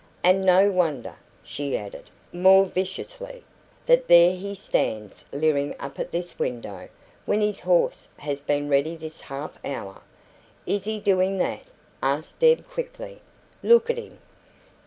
And 0.23 0.43
no 0.43 0.71
wonder," 0.71 1.13
she 1.43 1.77
added, 1.77 2.09
more 2.33 2.65
viciously, 2.65 3.43
"that 3.85 4.07
there 4.07 4.35
he 4.35 4.55
stands 4.55 5.23
leering 5.31 5.75
up 5.79 5.99
at 5.99 6.11
this 6.11 6.39
window, 6.39 6.89
when 7.27 7.39
his 7.39 7.59
horse 7.59 8.07
has 8.17 8.39
been 8.41 8.67
ready 8.67 8.95
this 8.95 9.21
half 9.21 9.63
hour." 9.63 10.01
"Is 10.65 10.85
he 10.85 10.99
doing 10.99 11.37
that?" 11.37 11.65
asked 12.01 12.39
Deb 12.39 12.67
quickly. 12.67 13.21
"Look 13.61 13.91
at 13.91 13.99
him!" 13.99 14.17